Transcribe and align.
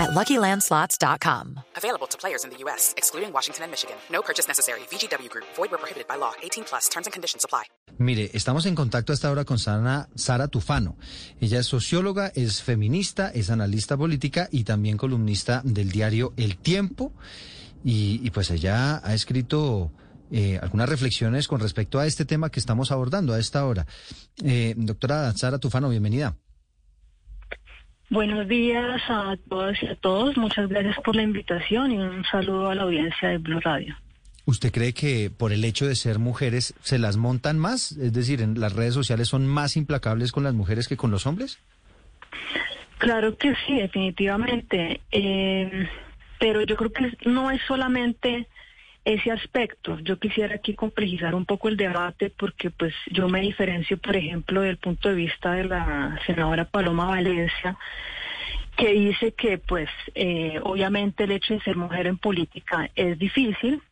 at 0.00 0.10
LuckyLandSlots.com. 0.10 1.60
Available 1.76 2.06
to 2.08 2.16
players 2.18 2.44
in 2.44 2.50
the 2.50 2.56
U.S., 2.64 2.94
excluding 2.96 3.32
Washington 3.32 3.64
and 3.64 3.70
Michigan. 3.70 3.96
No 4.10 4.22
purchase 4.22 4.48
necessary. 4.48 4.80
VGW 4.90 5.28
Group. 5.28 5.46
Void 5.56 5.70
where 5.70 5.78
prohibited 5.78 6.08
by 6.08 6.16
law. 6.16 6.32
18 6.42 6.64
plus. 6.64 6.88
Terms 6.88 7.06
and 7.06 7.12
conditions 7.12 7.44
apply. 7.44 7.64
Mire, 7.98 8.30
estamos 8.32 8.64
en 8.64 8.74
contacto 8.74 9.12
hasta 9.12 9.28
ahora 9.28 9.44
con 9.44 9.58
Sara, 9.58 10.08
Sara 10.14 10.48
Tufano. 10.48 10.96
Ella 11.40 11.58
es 11.60 11.66
socióloga, 11.66 12.32
es 12.34 12.62
feminista, 12.62 13.30
es 13.34 13.50
analista 13.50 13.96
política 13.96 14.48
y 14.50 14.64
también 14.64 14.96
columnista 14.96 15.60
del 15.64 15.90
diario 15.90 16.32
El 16.36 16.56
Tiempo. 16.56 17.12
Y, 17.84 18.20
y 18.22 18.30
pues 18.30 18.50
ella 18.50 19.00
ha 19.04 19.14
escrito... 19.14 19.90
Eh, 20.32 20.60
algunas 20.62 20.88
reflexiones 20.88 21.48
con 21.48 21.58
respecto 21.58 21.98
a 21.98 22.06
este 22.06 22.24
tema 22.24 22.50
que 22.50 22.60
estamos 22.60 22.92
abordando 22.92 23.34
a 23.34 23.40
esta 23.40 23.66
hora. 23.66 23.84
Eh, 24.44 24.74
doctora 24.76 25.32
Sara 25.36 25.58
Tufano, 25.58 25.88
bienvenida. 25.88 26.36
Buenos 28.10 28.48
días 28.48 29.00
a 29.08 29.36
todas 29.48 29.80
y 29.84 29.86
a 29.86 29.94
todos. 29.94 30.36
Muchas 30.36 30.68
gracias 30.68 30.96
por 31.04 31.14
la 31.14 31.22
invitación 31.22 31.92
y 31.92 31.98
un 31.98 32.24
saludo 32.24 32.68
a 32.68 32.74
la 32.74 32.82
audiencia 32.82 33.28
de 33.28 33.38
Blue 33.38 33.60
Radio. 33.60 33.96
¿Usted 34.46 34.72
cree 34.72 34.92
que 34.92 35.30
por 35.30 35.52
el 35.52 35.64
hecho 35.64 35.86
de 35.86 35.94
ser 35.94 36.18
mujeres 36.18 36.74
se 36.82 36.98
las 36.98 37.16
montan 37.16 37.56
más? 37.56 37.92
Es 37.92 38.12
decir, 38.12 38.42
en 38.42 38.58
las 38.58 38.72
redes 38.72 38.94
sociales 38.94 39.28
son 39.28 39.46
más 39.46 39.76
implacables 39.76 40.32
con 40.32 40.42
las 40.42 40.54
mujeres 40.54 40.88
que 40.88 40.96
con 40.96 41.12
los 41.12 41.24
hombres? 41.24 41.60
Claro 42.98 43.38
que 43.38 43.54
sí, 43.64 43.76
definitivamente. 43.76 45.00
Eh, 45.12 45.88
pero 46.40 46.62
yo 46.62 46.74
creo 46.74 46.92
que 46.92 47.16
no 47.26 47.52
es 47.52 47.60
solamente 47.68 48.48
ese 49.04 49.30
aspecto. 49.30 49.98
Yo 50.00 50.18
quisiera 50.18 50.56
aquí 50.56 50.74
complejizar 50.74 51.34
un 51.34 51.46
poco 51.46 51.68
el 51.68 51.76
debate 51.76 52.30
porque 52.30 52.70
pues 52.70 52.94
yo 53.10 53.28
me 53.28 53.40
diferencio, 53.40 53.98
por 53.98 54.16
ejemplo, 54.16 54.60
del 54.62 54.76
punto 54.76 55.08
de 55.08 55.14
vista 55.14 55.52
de 55.52 55.64
la 55.64 56.18
senadora 56.26 56.64
Paloma 56.66 57.06
Valencia, 57.06 57.76
que 58.76 58.92
dice 58.92 59.32
que 59.32 59.58
pues 59.58 59.88
eh, 60.14 60.60
obviamente 60.62 61.24
el 61.24 61.32
hecho 61.32 61.54
de 61.54 61.60
ser 61.60 61.76
mujer 61.76 62.06
en 62.06 62.18
política 62.18 62.90
es 62.94 63.18
difícil, 63.18 63.82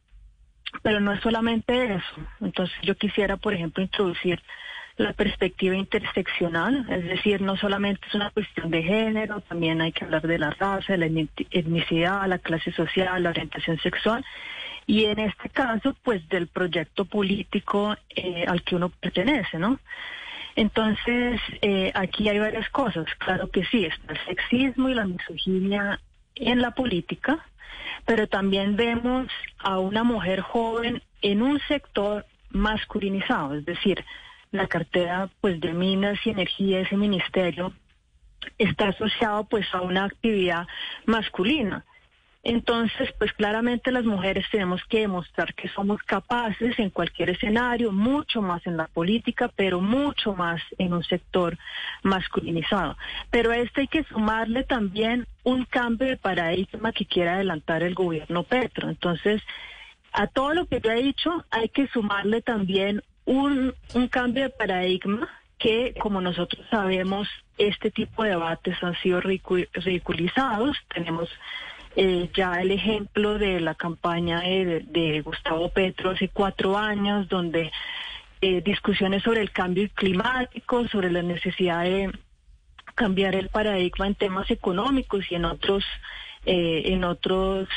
pero 0.82 1.00
no 1.00 1.12
es 1.12 1.20
solamente 1.20 1.94
eso. 1.94 2.28
Entonces 2.40 2.76
yo 2.82 2.94
quisiera, 2.94 3.36
por 3.36 3.54
ejemplo, 3.54 3.82
introducir 3.82 4.42
la 4.98 5.12
perspectiva 5.12 5.76
interseccional, 5.76 6.84
es 6.90 7.04
decir, 7.04 7.40
no 7.40 7.56
solamente 7.56 8.00
es 8.08 8.14
una 8.14 8.30
cuestión 8.30 8.68
de 8.70 8.82
género, 8.82 9.40
también 9.42 9.80
hay 9.80 9.92
que 9.92 10.04
hablar 10.04 10.26
de 10.26 10.38
la 10.38 10.50
raza, 10.50 10.96
de 10.96 10.98
la 10.98 11.26
etnicidad, 11.50 12.26
la 12.26 12.38
clase 12.38 12.72
social, 12.72 13.22
la 13.22 13.30
orientación 13.30 13.78
sexual 13.78 14.24
y 14.88 15.04
en 15.04 15.18
este 15.18 15.50
caso, 15.50 15.94
pues 16.02 16.26
del 16.30 16.46
proyecto 16.46 17.04
político 17.04 17.94
eh, 18.08 18.46
al 18.48 18.62
que 18.62 18.74
uno 18.74 18.88
pertenece, 18.88 19.58
¿no? 19.58 19.78
Entonces, 20.56 21.40
eh, 21.60 21.92
aquí 21.94 22.26
hay 22.30 22.38
varias 22.38 22.70
cosas. 22.70 23.04
Claro 23.18 23.50
que 23.50 23.66
sí, 23.66 23.84
está 23.84 24.14
el 24.14 24.18
sexismo 24.24 24.88
y 24.88 24.94
la 24.94 25.04
misoginia 25.04 26.00
en 26.34 26.62
la 26.62 26.70
política, 26.70 27.44
pero 28.06 28.28
también 28.28 28.76
vemos 28.76 29.28
a 29.58 29.78
una 29.78 30.04
mujer 30.04 30.40
joven 30.40 31.02
en 31.20 31.42
un 31.42 31.60
sector 31.68 32.24
masculinizado, 32.48 33.56
es 33.56 33.66
decir, 33.66 34.02
la 34.52 34.68
cartera 34.68 35.28
pues 35.42 35.60
de 35.60 35.74
minas 35.74 36.18
y 36.24 36.30
energía, 36.30 36.80
ese 36.80 36.96
ministerio, 36.96 37.74
está 38.56 38.88
asociado 38.88 39.44
pues 39.44 39.66
a 39.74 39.82
una 39.82 40.04
actividad 40.04 40.66
masculina. 41.04 41.84
Entonces, 42.48 43.12
pues 43.18 43.30
claramente 43.34 43.92
las 43.92 44.06
mujeres 44.06 44.46
tenemos 44.50 44.82
que 44.88 45.00
demostrar 45.00 45.52
que 45.52 45.68
somos 45.68 46.02
capaces 46.02 46.78
en 46.78 46.88
cualquier 46.88 47.28
escenario, 47.28 47.92
mucho 47.92 48.40
más 48.40 48.66
en 48.66 48.78
la 48.78 48.86
política, 48.86 49.50
pero 49.54 49.82
mucho 49.82 50.32
más 50.32 50.62
en 50.78 50.94
un 50.94 51.04
sector 51.04 51.58
masculinizado. 52.02 52.96
Pero 53.30 53.50
a 53.50 53.58
esto 53.58 53.82
hay 53.82 53.86
que 53.86 54.02
sumarle 54.04 54.64
también 54.64 55.26
un 55.44 55.66
cambio 55.66 56.08
de 56.08 56.16
paradigma 56.16 56.92
que 56.92 57.04
quiera 57.04 57.34
adelantar 57.34 57.82
el 57.82 57.94
gobierno 57.94 58.44
Petro. 58.44 58.88
Entonces, 58.88 59.42
a 60.12 60.26
todo 60.26 60.54
lo 60.54 60.64
que 60.64 60.80
yo 60.80 60.90
he 60.90 61.02
dicho 61.02 61.44
hay 61.50 61.68
que 61.68 61.86
sumarle 61.88 62.40
también 62.40 63.02
un, 63.26 63.74
un 63.92 64.08
cambio 64.08 64.44
de 64.44 64.48
paradigma 64.48 65.28
que, 65.58 65.92
como 66.00 66.22
nosotros 66.22 66.64
sabemos, 66.70 67.28
este 67.58 67.90
tipo 67.90 68.22
de 68.22 68.30
debates 68.30 68.82
han 68.82 68.96
sido 69.02 69.20
ridiculizados. 69.20 70.78
Tenemos 70.94 71.28
eh, 72.00 72.30
ya 72.32 72.60
el 72.60 72.70
ejemplo 72.70 73.38
de 73.38 73.58
la 73.58 73.74
campaña 73.74 74.42
de, 74.42 75.20
Gustavo 75.24 75.68
Petro 75.70 76.10
hace 76.10 76.28
cuatro 76.28 76.78
años, 76.78 77.28
donde 77.28 77.72
eh, 78.40 78.62
discusiones 78.64 79.24
sobre 79.24 79.40
el 79.40 79.50
cambio 79.50 79.88
climático, 79.94 80.86
sobre 80.86 81.10
la 81.10 81.22
necesidad 81.22 81.82
de 81.82 82.12
cambiar 82.94 83.34
el 83.34 83.48
paradigma 83.48 84.06
en 84.06 84.14
temas 84.14 84.48
económicos 84.48 85.24
y 85.28 85.34
en 85.34 85.44
otros 85.44 85.84
eh, 86.46 86.82
en 86.92 87.02
otros 87.02 87.68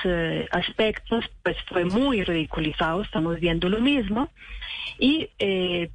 aspectos, 0.51 1.25
pues 1.41 1.57
fue 1.65 1.85
muy 1.85 2.23
ridiculizado, 2.23 3.01
estamos 3.01 3.39
viendo 3.39 3.69
lo 3.69 3.81
mismo. 3.81 4.29
Y, 4.99 5.29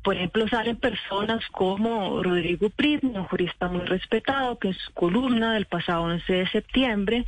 por 0.03 0.17
ejemplo, 0.17 0.49
salen 0.49 0.77
personas 0.77 1.47
como 1.53 2.21
Rodrigo 2.25 2.71
Prisma, 2.71 3.21
un 3.21 3.25
jurista 3.27 3.69
muy 3.69 3.85
respetado, 3.85 4.59
que 4.59 4.69
en 4.69 4.75
su 4.75 4.93
columna 4.95 5.55
del 5.55 5.67
pasado 5.67 6.03
11 6.03 6.33
de 6.33 6.49
septiembre 6.49 7.25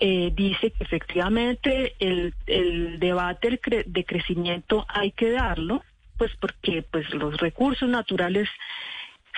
eh, 0.00 0.32
dice 0.34 0.72
que 0.72 0.84
efectivamente 0.84 1.94
el, 1.98 2.34
el 2.46 2.98
debate 2.98 3.60
de 3.86 4.04
crecimiento 4.04 4.84
hay 4.88 5.12
que 5.12 5.30
darlo, 5.30 5.82
pues 6.18 6.32
porque 6.40 6.82
pues 6.82 7.12
los 7.14 7.36
recursos 7.38 7.88
naturales 7.88 8.48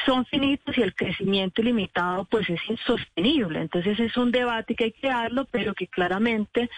son 0.06 0.24
finitos 0.26 0.76
y 0.76 0.82
el 0.82 0.94
crecimiento 0.94 1.60
ilimitado 1.60 2.24
pues 2.24 2.48
es 2.48 2.60
insostenible. 2.68 3.60
Entonces 3.60 3.98
es 3.98 4.16
un 4.16 4.30
debate 4.30 4.74
que 4.74 4.84
hay 4.84 4.92
que 4.92 5.08
darlo, 5.08 5.46
pero 5.50 5.74
que 5.74 5.86
claramente 5.86 6.70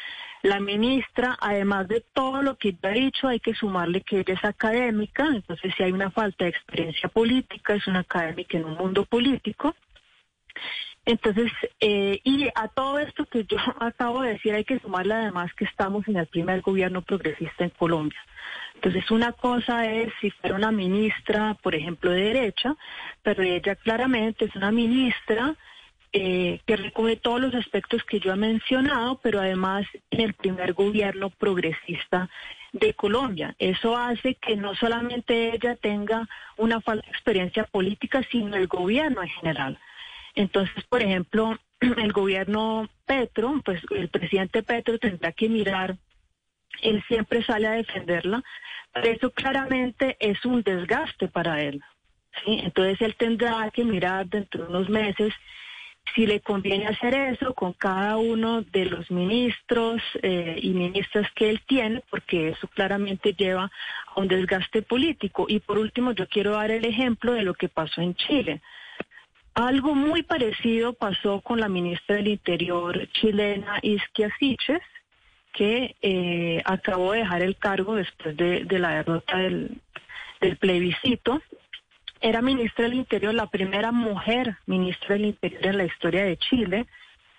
la 0.42 0.58
ministra, 0.58 1.36
además 1.40 1.88
de 1.88 2.02
todo 2.14 2.42
lo 2.42 2.56
que 2.56 2.74
ha 2.82 2.88
dicho, 2.88 3.28
hay 3.28 3.40
que 3.40 3.54
sumarle 3.54 4.00
que 4.00 4.20
ella 4.20 4.34
es 4.34 4.44
académica, 4.44 5.26
entonces 5.26 5.74
si 5.76 5.82
hay 5.82 5.92
una 5.92 6.10
falta 6.10 6.44
de 6.44 6.50
experiencia 6.50 7.08
política, 7.10 7.74
es 7.74 7.86
una 7.86 8.00
académica 8.00 8.56
en 8.56 8.64
un 8.64 8.74
mundo 8.74 9.04
político. 9.04 9.74
Entonces, 11.10 11.50
eh, 11.80 12.20
y 12.22 12.46
a 12.54 12.68
todo 12.68 13.00
esto 13.00 13.24
que 13.26 13.44
yo 13.44 13.56
acabo 13.80 14.22
de 14.22 14.34
decir, 14.34 14.54
hay 14.54 14.62
que 14.62 14.78
sumarle 14.78 15.14
además 15.14 15.52
que 15.54 15.64
estamos 15.64 16.06
en 16.06 16.16
el 16.16 16.28
primer 16.28 16.60
gobierno 16.60 17.02
progresista 17.02 17.64
en 17.64 17.70
Colombia. 17.70 18.20
Entonces, 18.76 19.10
una 19.10 19.32
cosa 19.32 19.90
es 19.90 20.12
si 20.20 20.30
fuera 20.30 20.54
una 20.54 20.70
ministra, 20.70 21.54
por 21.62 21.74
ejemplo, 21.74 22.12
de 22.12 22.22
derecha, 22.32 22.76
pero 23.24 23.42
ella 23.42 23.74
claramente 23.74 24.44
es 24.44 24.54
una 24.54 24.70
ministra 24.70 25.56
eh, 26.12 26.60
que 26.64 26.76
recoge 26.76 27.16
todos 27.16 27.40
los 27.40 27.54
aspectos 27.56 28.04
que 28.04 28.20
yo 28.20 28.32
he 28.32 28.36
mencionado, 28.36 29.18
pero 29.20 29.40
además 29.40 29.86
en 30.12 30.20
el 30.20 30.34
primer 30.34 30.74
gobierno 30.74 31.30
progresista 31.30 32.30
de 32.72 32.94
Colombia. 32.94 33.56
Eso 33.58 33.96
hace 33.96 34.36
que 34.36 34.54
no 34.54 34.76
solamente 34.76 35.56
ella 35.56 35.74
tenga 35.74 36.28
una 36.56 36.80
falta 36.80 37.04
de 37.04 37.12
experiencia 37.12 37.64
política, 37.64 38.22
sino 38.30 38.54
el 38.54 38.68
gobierno 38.68 39.22
en 39.22 39.28
general. 39.28 39.78
Entonces, 40.34 40.84
por 40.88 41.02
ejemplo, 41.02 41.58
el 41.80 42.12
gobierno 42.12 42.88
Petro, 43.06 43.60
pues 43.64 43.82
el 43.90 44.08
presidente 44.08 44.62
Petro 44.62 44.98
tendrá 44.98 45.32
que 45.32 45.48
mirar, 45.48 45.96
él 46.82 47.02
siempre 47.08 47.44
sale 47.44 47.66
a 47.66 47.72
defenderla, 47.72 48.42
pero 48.92 49.08
eso 49.08 49.30
claramente 49.30 50.16
es 50.20 50.44
un 50.44 50.62
desgaste 50.62 51.28
para 51.28 51.60
él. 51.62 51.82
¿sí? 52.44 52.60
Entonces 52.62 53.00
él 53.00 53.14
tendrá 53.16 53.70
que 53.70 53.84
mirar 53.84 54.26
dentro 54.26 54.64
de 54.64 54.70
unos 54.70 54.88
meses 54.88 55.32
si 56.14 56.26
le 56.26 56.40
conviene 56.40 56.86
hacer 56.86 57.14
eso 57.14 57.54
con 57.54 57.72
cada 57.72 58.16
uno 58.16 58.62
de 58.62 58.86
los 58.86 59.10
ministros 59.10 60.02
eh, 60.22 60.58
y 60.60 60.70
ministras 60.70 61.30
que 61.34 61.50
él 61.50 61.60
tiene, 61.66 62.02
porque 62.10 62.48
eso 62.48 62.66
claramente 62.68 63.32
lleva 63.32 63.70
a 64.06 64.20
un 64.20 64.26
desgaste 64.26 64.82
político. 64.82 65.46
Y 65.48 65.60
por 65.60 65.78
último, 65.78 66.12
yo 66.12 66.26
quiero 66.26 66.52
dar 66.52 66.70
el 66.70 66.84
ejemplo 66.84 67.32
de 67.32 67.42
lo 67.42 67.54
que 67.54 67.68
pasó 67.68 68.00
en 68.00 68.14
Chile. 68.14 68.60
Algo 69.60 69.94
muy 69.94 70.22
parecido 70.22 70.94
pasó 70.94 71.42
con 71.42 71.60
la 71.60 71.68
ministra 71.68 72.16
del 72.16 72.28
Interior 72.28 73.06
chilena 73.12 73.78
Isquia 73.82 74.34
Siches, 74.38 74.80
que 75.52 75.96
eh, 76.00 76.62
acabó 76.64 77.12
de 77.12 77.18
dejar 77.18 77.42
el 77.42 77.58
cargo 77.58 77.94
después 77.96 78.34
de, 78.38 78.64
la 78.78 78.96
derrota 78.96 79.36
del, 79.36 79.82
plebiscito. 80.58 81.42
Era 82.22 82.40
ministra 82.40 82.84
del 82.84 82.94
Interior, 82.94 83.34
la 83.34 83.48
primera 83.48 83.92
mujer 83.92 84.56
ministra 84.64 85.16
del 85.16 85.26
Interior 85.26 85.66
en 85.66 85.76
la 85.76 85.84
historia 85.84 86.24
de 86.24 86.38
Chile. 86.38 86.86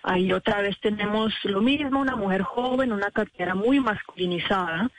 Ahí 0.04 0.32
otra 0.32 0.62
vez 0.62 0.78
tenemos 0.80 1.34
lo 1.42 1.60
mismo, 1.60 1.98
una 1.98 2.14
mujer 2.14 2.42
joven, 2.42 2.92
una 2.92 3.10
cartera 3.10 3.56
muy 3.56 3.80
masculinizada. 3.80 4.92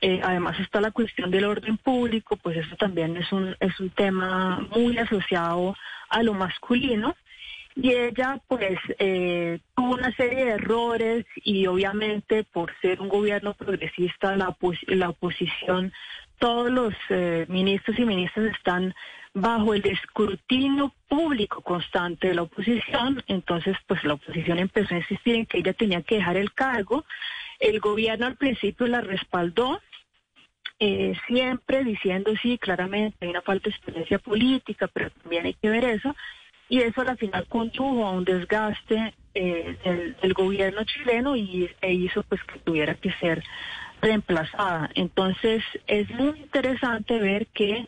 Eh, 0.00 0.20
además 0.22 0.58
está 0.60 0.80
la 0.80 0.90
cuestión 0.90 1.30
del 1.30 1.44
orden 1.44 1.78
público, 1.78 2.36
pues 2.36 2.56
eso 2.58 2.76
también 2.76 3.16
es 3.16 3.32
un, 3.32 3.56
es 3.60 3.78
un 3.80 3.90
tema 3.90 4.66
muy 4.74 4.98
asociado 4.98 5.76
a 6.08 6.22
lo 6.22 6.34
masculino. 6.34 7.16
Y 7.76 7.92
ella 7.92 8.40
pues 8.46 8.78
eh, 9.00 9.58
tuvo 9.74 9.94
una 9.94 10.14
serie 10.14 10.44
de 10.44 10.50
errores 10.52 11.26
y 11.42 11.66
obviamente 11.66 12.44
por 12.44 12.72
ser 12.80 13.00
un 13.00 13.08
gobierno 13.08 13.54
progresista 13.54 14.36
la, 14.36 14.56
la 14.86 15.08
oposición, 15.08 15.92
todos 16.38 16.70
los 16.70 16.94
eh, 17.10 17.46
ministros 17.48 17.98
y 17.98 18.04
ministras 18.04 18.54
están 18.54 18.94
bajo 19.32 19.74
el 19.74 19.84
escrutinio 19.86 20.92
público 21.08 21.60
constante 21.62 22.28
de 22.28 22.34
la 22.34 22.42
oposición, 22.42 23.22
entonces 23.26 23.76
pues 23.88 24.04
la 24.04 24.14
oposición 24.14 24.60
empezó 24.60 24.94
a 24.94 24.98
insistir 24.98 25.34
en 25.34 25.46
que 25.46 25.58
ella 25.58 25.72
tenía 25.72 26.02
que 26.02 26.16
dejar 26.16 26.36
el 26.36 26.52
cargo, 26.54 27.04
el 27.58 27.80
gobierno 27.80 28.26
al 28.26 28.36
principio 28.36 28.86
la 28.86 29.00
respaldó, 29.00 29.80
eh, 30.80 31.14
siempre 31.26 31.84
diciendo 31.84 32.32
sí, 32.42 32.58
claramente 32.58 33.16
hay 33.20 33.28
una 33.28 33.42
falta 33.42 33.68
de 33.68 33.76
experiencia 33.76 34.18
política, 34.18 34.88
pero 34.92 35.10
también 35.10 35.46
hay 35.46 35.54
que 35.54 35.70
ver 35.70 35.84
eso, 35.84 36.14
y 36.68 36.80
eso 36.80 37.02
al 37.02 37.16
final 37.18 37.46
condujo 37.46 38.06
a 38.06 38.10
un 38.10 38.24
desgaste 38.24 39.14
eh, 39.34 40.14
del, 40.22 40.34
gobierno 40.34 40.84
chileno 40.84 41.36
y 41.36 41.70
e 41.80 41.92
hizo 41.92 42.22
pues 42.22 42.42
que 42.44 42.58
tuviera 42.60 42.94
que 42.94 43.12
ser 43.12 43.42
reemplazada. 44.00 44.90
Entonces 44.94 45.62
es 45.86 46.08
muy 46.10 46.38
interesante 46.40 47.18
ver 47.18 47.46
que 47.48 47.86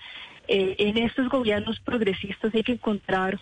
eh, 0.48 0.76
en 0.78 0.98
estos 0.98 1.28
gobiernos 1.28 1.80
progresistas 1.80 2.54
hay 2.54 2.62
que 2.62 2.72
encontrar 2.72 3.40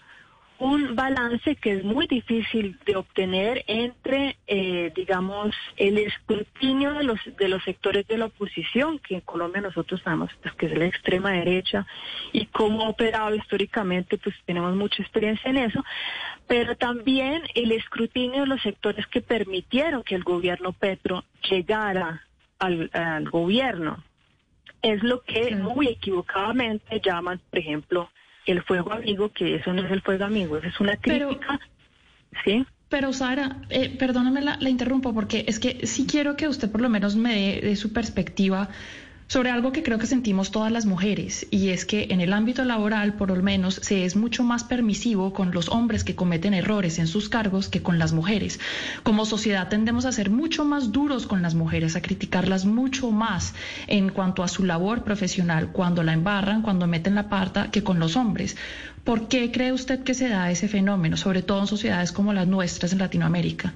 un 0.64 0.96
balance 0.96 1.56
que 1.56 1.72
es 1.72 1.84
muy 1.84 2.06
difícil 2.06 2.78
de 2.86 2.96
obtener 2.96 3.64
entre, 3.66 4.38
eh, 4.46 4.90
digamos, 4.96 5.54
el 5.76 5.98
escrutinio 5.98 6.94
de 6.94 7.04
los 7.04 7.20
de 7.36 7.48
los 7.48 7.62
sectores 7.64 8.06
de 8.06 8.16
la 8.16 8.26
oposición, 8.26 8.98
que 8.98 9.16
en 9.16 9.20
Colombia 9.20 9.60
nosotros 9.60 10.00
sabemos 10.02 10.30
pues, 10.42 10.54
que 10.54 10.66
es 10.66 10.78
la 10.78 10.86
extrema 10.86 11.32
derecha, 11.32 11.86
y 12.32 12.46
cómo 12.46 12.86
ha 12.86 12.88
operado 12.88 13.34
históricamente, 13.34 14.16
pues 14.16 14.34
tenemos 14.46 14.74
mucha 14.74 15.02
experiencia 15.02 15.50
en 15.50 15.58
eso, 15.58 15.84
pero 16.46 16.76
también 16.76 17.42
el 17.54 17.70
escrutinio 17.72 18.40
de 18.40 18.46
los 18.46 18.62
sectores 18.62 19.06
que 19.08 19.20
permitieron 19.20 20.02
que 20.02 20.14
el 20.14 20.24
gobierno 20.24 20.72
Petro 20.72 21.24
llegara 21.50 22.22
al, 22.58 22.88
al 22.94 23.28
gobierno. 23.28 24.02
Es 24.80 25.02
lo 25.02 25.20
que 25.20 25.54
muy 25.56 25.88
equivocadamente 25.88 27.02
llaman, 27.04 27.38
por 27.50 27.58
ejemplo, 27.58 28.10
el 28.46 28.62
fuego 28.62 28.92
amigo, 28.92 29.30
que 29.30 29.56
eso 29.56 29.72
no 29.72 29.82
es 29.82 29.90
el 29.90 30.02
fuego 30.02 30.24
amigo, 30.24 30.58
eso 30.58 30.68
es 30.68 30.80
una 30.80 30.96
crítica. 30.96 31.60
¿Sí? 32.44 32.66
Pero 32.88 33.12
Sara, 33.12 33.62
eh, 33.70 33.96
perdóname 33.98 34.42
la, 34.42 34.56
la, 34.60 34.68
interrumpo 34.68 35.14
porque 35.14 35.44
es 35.48 35.58
que 35.58 35.86
sí 35.86 36.06
quiero 36.06 36.36
que 36.36 36.48
usted 36.48 36.70
por 36.70 36.80
lo 36.80 36.88
menos 36.88 37.16
me 37.16 37.34
dé 37.34 37.60
de 37.60 37.76
su 37.76 37.92
perspectiva 37.92 38.68
sobre 39.26 39.50
algo 39.50 39.72
que 39.72 39.82
creo 39.82 39.98
que 39.98 40.06
sentimos 40.06 40.50
todas 40.50 40.70
las 40.70 40.86
mujeres, 40.86 41.46
y 41.50 41.70
es 41.70 41.84
que 41.84 42.08
en 42.10 42.20
el 42.20 42.32
ámbito 42.32 42.64
laboral, 42.64 43.14
por 43.14 43.28
lo 43.28 43.42
menos, 43.42 43.76
se 43.82 44.04
es 44.04 44.16
mucho 44.16 44.44
más 44.44 44.64
permisivo 44.64 45.32
con 45.32 45.52
los 45.52 45.68
hombres 45.68 46.04
que 46.04 46.14
cometen 46.14 46.54
errores 46.54 46.98
en 46.98 47.06
sus 47.06 47.28
cargos 47.28 47.68
que 47.68 47.82
con 47.82 47.98
las 47.98 48.12
mujeres. 48.12 48.60
Como 49.02 49.24
sociedad 49.24 49.68
tendemos 49.68 50.04
a 50.04 50.12
ser 50.12 50.30
mucho 50.30 50.64
más 50.64 50.92
duros 50.92 51.26
con 51.26 51.42
las 51.42 51.54
mujeres, 51.54 51.96
a 51.96 52.02
criticarlas 52.02 52.64
mucho 52.64 53.10
más 53.10 53.54
en 53.86 54.10
cuanto 54.10 54.42
a 54.42 54.48
su 54.48 54.64
labor 54.64 55.04
profesional, 55.04 55.72
cuando 55.72 56.02
la 56.02 56.12
embarran, 56.12 56.62
cuando 56.62 56.86
meten 56.86 57.14
la 57.14 57.28
parta, 57.28 57.70
que 57.70 57.82
con 57.82 57.98
los 57.98 58.16
hombres. 58.16 58.56
¿Por 59.04 59.28
qué 59.28 59.50
cree 59.50 59.72
usted 59.72 60.02
que 60.02 60.14
se 60.14 60.28
da 60.28 60.50
ese 60.50 60.68
fenómeno, 60.68 61.16
sobre 61.16 61.42
todo 61.42 61.60
en 61.60 61.66
sociedades 61.66 62.12
como 62.12 62.32
las 62.32 62.46
nuestras 62.46 62.92
en 62.92 62.98
Latinoamérica? 62.98 63.74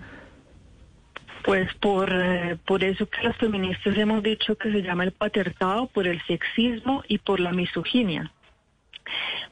Pues 1.48 1.72
por, 1.76 2.12
eh, 2.12 2.58
por 2.66 2.84
eso 2.84 3.08
que 3.08 3.22
las 3.22 3.34
feministas 3.38 3.96
hemos 3.96 4.22
dicho 4.22 4.56
que 4.56 4.70
se 4.70 4.82
llama 4.82 5.04
el 5.04 5.12
patriarcado, 5.12 5.86
por 5.86 6.06
el 6.06 6.20
sexismo 6.26 7.02
y 7.08 7.16
por 7.16 7.40
la 7.40 7.52
misoginia. 7.52 8.30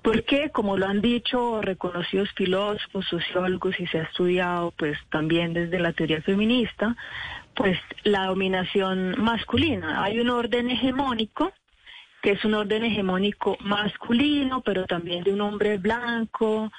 Porque, 0.03 0.51
como 0.51 0.77
lo 0.77 0.85
han 0.89 1.01
dicho 1.01 1.63
reconocidos 1.63 2.29
filósofos, 2.37 3.07
sociólogos 3.07 3.81
y 3.81 3.87
se 3.87 4.01
ha 4.01 4.03
estudiado 4.03 4.75
pues 4.77 4.99
también 5.09 5.55
desde 5.55 5.79
la 5.79 5.95
teoría 5.95 6.21
feminista, 6.21 6.95
pues 7.55 7.79
la 8.05 8.27
dominación 8.27 9.15
masculina. 9.17 10.05
Hay 10.05 10.21
un 10.21 10.29
orden 10.29 10.69
hegemónico, 10.69 11.55
que 12.21 12.33
es 12.33 12.45
un 12.45 12.53
orden 12.53 12.85
hegemónico 12.85 13.57
masculino, 13.61 14.61
pero 14.61 14.85
también 14.85 15.25
de 15.25 15.33
un 15.33 15.41
hombre 15.41 15.79
blanco, 15.79 16.71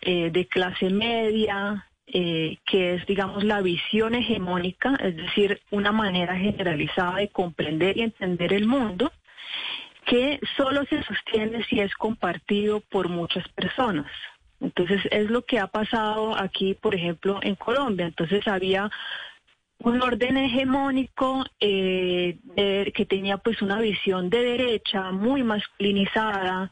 eh, 0.00 0.30
de 0.30 0.46
clase 0.46 0.88
media, 0.88 1.86
eh, 2.14 2.58
que 2.66 2.94
es, 2.94 3.06
digamos, 3.06 3.42
la 3.42 3.62
visión 3.62 4.14
hegemónica, 4.14 4.94
es 5.00 5.16
decir, 5.16 5.62
una 5.70 5.92
manera 5.92 6.36
generalizada 6.36 7.16
de 7.16 7.28
comprender 7.28 7.96
y 7.96 8.02
entender 8.02 8.52
el 8.52 8.66
mundo, 8.66 9.10
que 10.04 10.38
solo 10.56 10.84
se 10.84 11.02
sostiene 11.04 11.64
si 11.64 11.80
es 11.80 11.94
compartido 11.94 12.80
por 12.80 13.08
muchas 13.08 13.48
personas. 13.48 14.10
Entonces, 14.60 15.00
es 15.10 15.30
lo 15.30 15.42
que 15.46 15.58
ha 15.58 15.68
pasado 15.68 16.36
aquí, 16.38 16.74
por 16.74 16.94
ejemplo, 16.94 17.40
en 17.42 17.54
Colombia. 17.54 18.06
Entonces, 18.06 18.46
había 18.46 18.90
un 19.78 20.02
orden 20.02 20.36
hegemónico 20.36 21.44
eh, 21.60 22.36
que 22.94 23.06
tenía 23.06 23.38
pues 23.38 23.62
una 23.62 23.80
visión 23.80 24.28
de 24.28 24.42
derecha 24.42 25.10
muy 25.12 25.42
masculinizada, 25.42 26.70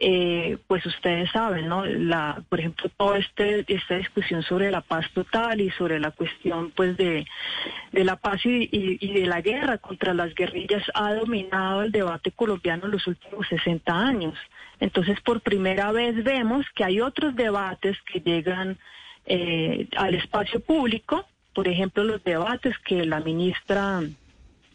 eh, 0.00 0.58
pues 0.68 0.86
ustedes 0.86 1.28
saben, 1.32 1.66
¿no? 1.68 1.84
La, 1.84 2.40
por 2.48 2.60
ejemplo, 2.60 2.88
toda 2.96 3.18
este, 3.18 3.64
esta 3.66 3.96
discusión 3.96 4.42
sobre 4.44 4.70
la 4.70 4.80
paz 4.80 5.10
total 5.12 5.60
y 5.60 5.70
sobre 5.70 5.98
la 5.98 6.12
cuestión, 6.12 6.70
pues, 6.70 6.96
de, 6.96 7.26
la 7.92 8.14
paz 8.16 8.40
y, 8.44 8.96
de 8.98 9.26
la 9.26 9.40
guerra 9.40 9.78
contra 9.78 10.14
las 10.14 10.34
guerrillas 10.34 10.84
ha 10.94 11.14
dominado 11.14 11.82
el 11.82 11.90
debate 11.90 12.30
colombiano 12.30 12.86
en 12.86 12.92
los 12.92 13.06
últimos 13.08 13.48
60 13.48 13.92
años. 13.92 14.38
Entonces, 14.78 15.20
por 15.20 15.40
primera 15.40 15.90
vez 15.90 16.22
vemos 16.22 16.64
que 16.76 16.84
hay 16.84 17.00
otros 17.00 17.34
debates 17.34 17.96
que 18.02 18.20
llegan 18.20 18.78
eh, 19.26 19.88
al 19.96 20.14
espacio 20.14 20.60
público, 20.60 21.26
por 21.54 21.66
ejemplo, 21.66 22.04
los 22.04 22.22
debates 22.22 22.78
que 22.86 23.04
la 23.04 23.18
ministra 23.18 24.02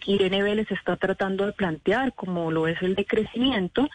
Irene 0.05 0.43
Vélez 0.43 0.69
está 0.69 0.97
tratando 0.97 1.45
de 1.45 1.53
plantear, 1.53 2.13
como 2.13 2.51
lo 2.51 2.67
es 2.67 2.81
el 2.81 2.95
de 2.95 3.05
crecimiento, 3.05 3.89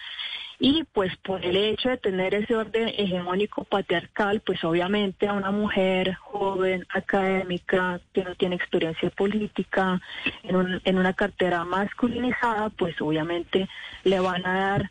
y 0.60 0.84
pues 0.92 1.16
por 1.18 1.44
el 1.44 1.56
hecho 1.56 1.88
de 1.88 1.98
tener 1.98 2.34
ese 2.34 2.56
orden 2.56 2.88
hegemónico 2.88 3.64
patriarcal, 3.64 4.40
pues 4.40 4.64
obviamente 4.64 5.28
a 5.28 5.34
una 5.34 5.52
mujer 5.52 6.14
joven, 6.14 6.84
académica, 6.92 8.00
que 8.12 8.24
no 8.24 8.34
tiene 8.34 8.56
experiencia 8.56 9.10
política, 9.10 10.00
en, 10.42 10.56
un, 10.56 10.80
en 10.84 10.98
una 10.98 11.12
cartera 11.12 11.64
masculinizada, 11.64 12.70
pues 12.70 13.00
obviamente 13.00 13.68
le 14.02 14.18
van 14.18 14.44
a 14.46 14.60
dar 14.60 14.90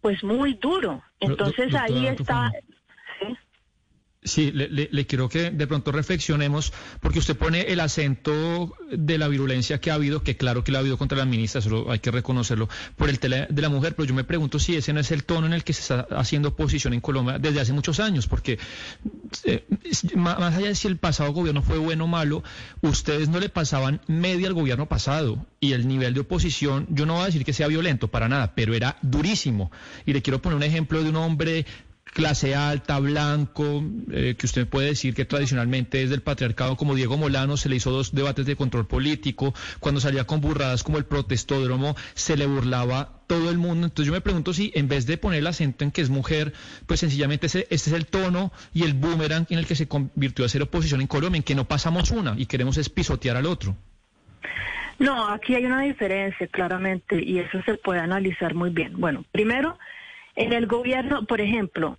pues 0.00 0.24
muy 0.24 0.54
duro. 0.54 1.02
Entonces 1.20 1.74
ahí 1.74 2.06
está... 2.06 2.50
Sí, 4.26 4.50
le, 4.50 5.06
quiero 5.06 5.28
que 5.28 5.52
de 5.52 5.66
pronto 5.68 5.92
reflexionemos, 5.92 6.72
porque 7.00 7.20
usted 7.20 7.36
pone 7.36 7.60
el 7.60 7.78
acento 7.78 8.74
de 8.90 9.18
la 9.18 9.28
virulencia 9.28 9.80
que 9.80 9.92
ha 9.92 9.94
habido, 9.94 10.24
que 10.24 10.36
claro 10.36 10.64
que 10.64 10.72
la 10.72 10.78
ha 10.78 10.80
habido 10.80 10.98
contra 10.98 11.16
la 11.16 11.24
ministra, 11.24 11.60
eso 11.60 11.88
hay 11.88 12.00
que 12.00 12.10
reconocerlo, 12.10 12.68
por 12.96 13.08
el 13.08 13.20
tele 13.20 13.46
de 13.48 13.62
la 13.62 13.68
mujer, 13.68 13.94
pero 13.94 14.08
yo 14.08 14.14
me 14.14 14.24
pregunto 14.24 14.58
si 14.58 14.74
ese 14.74 14.92
no 14.92 14.98
es 14.98 15.12
el 15.12 15.22
tono 15.22 15.46
en 15.46 15.52
el 15.52 15.62
que 15.62 15.72
se 15.72 15.80
está 15.80 16.08
haciendo 16.18 16.48
oposición 16.48 16.92
en 16.92 17.00
Colombia 17.00 17.38
desde 17.38 17.60
hace 17.60 17.72
muchos 17.72 18.00
años, 18.00 18.26
porque 18.26 18.58
eh, 19.44 19.64
más 20.16 20.54
allá 20.54 20.68
de 20.68 20.74
si 20.74 20.88
el 20.88 20.96
pasado 20.96 21.32
gobierno 21.32 21.62
fue 21.62 21.78
bueno 21.78 22.04
o 22.04 22.08
malo, 22.08 22.42
ustedes 22.80 23.28
no 23.28 23.38
le 23.38 23.48
pasaban 23.48 24.00
media 24.08 24.48
al 24.48 24.54
gobierno 24.54 24.86
pasado 24.86 25.46
y 25.60 25.72
el 25.72 25.86
nivel 25.86 26.14
de 26.14 26.20
oposición, 26.20 26.86
yo 26.90 27.06
no 27.06 27.14
voy 27.14 27.22
a 27.22 27.26
decir 27.26 27.44
que 27.44 27.52
sea 27.52 27.68
violento 27.68 28.08
para 28.08 28.28
nada, 28.28 28.54
pero 28.56 28.74
era 28.74 28.98
durísimo. 29.02 29.70
Y 30.04 30.12
le 30.12 30.22
quiero 30.22 30.42
poner 30.42 30.56
un 30.56 30.62
ejemplo 30.64 31.02
de 31.02 31.10
un 31.10 31.16
hombre 31.16 31.64
clase 32.16 32.54
alta, 32.54 32.98
blanco, 32.98 33.84
eh, 34.10 34.36
que 34.38 34.46
usted 34.46 34.66
puede 34.66 34.88
decir 34.88 35.12
que 35.12 35.26
tradicionalmente 35.26 36.02
es 36.02 36.08
del 36.08 36.22
patriarcado, 36.22 36.74
como 36.74 36.94
Diego 36.94 37.18
Molano, 37.18 37.58
se 37.58 37.68
le 37.68 37.76
hizo 37.76 37.90
dos 37.90 38.14
debates 38.14 38.46
de 38.46 38.56
control 38.56 38.86
político, 38.86 39.52
cuando 39.80 40.00
salía 40.00 40.24
con 40.24 40.40
burradas 40.40 40.82
como 40.82 40.96
el 40.96 41.04
protestódromo, 41.04 41.94
se 42.14 42.38
le 42.38 42.46
burlaba 42.46 43.20
todo 43.26 43.50
el 43.50 43.58
mundo. 43.58 43.88
Entonces 43.88 44.06
yo 44.06 44.14
me 44.14 44.22
pregunto 44.22 44.54
si 44.54 44.72
en 44.74 44.88
vez 44.88 45.04
de 45.04 45.18
poner 45.18 45.40
el 45.40 45.46
acento 45.46 45.84
en 45.84 45.90
que 45.90 46.00
es 46.00 46.08
mujer, 46.08 46.54
pues 46.86 47.00
sencillamente 47.00 47.48
ese, 47.48 47.66
este 47.68 47.90
es 47.90 47.92
el 47.92 48.06
tono 48.06 48.50
y 48.72 48.84
el 48.84 48.94
boomerang 48.94 49.46
en 49.50 49.58
el 49.58 49.66
que 49.66 49.74
se 49.74 49.86
convirtió 49.86 50.46
a 50.46 50.48
ser 50.48 50.62
oposición 50.62 51.02
en 51.02 51.08
Colombia, 51.08 51.36
en 51.36 51.42
que 51.42 51.54
no 51.54 51.66
pasamos 51.66 52.12
una 52.12 52.34
y 52.38 52.46
queremos 52.46 52.78
es 52.78 52.88
pisotear 52.88 53.36
al 53.36 53.44
otro. 53.44 53.76
No, 54.98 55.28
aquí 55.28 55.54
hay 55.54 55.66
una 55.66 55.82
diferencia 55.82 56.46
claramente 56.46 57.22
y 57.22 57.40
eso 57.40 57.60
se 57.66 57.74
puede 57.74 58.00
analizar 58.00 58.54
muy 58.54 58.70
bien. 58.70 58.98
Bueno, 58.98 59.26
primero, 59.32 59.78
en 60.34 60.54
el 60.54 60.66
gobierno, 60.66 61.26
por 61.26 61.42
ejemplo, 61.42 61.98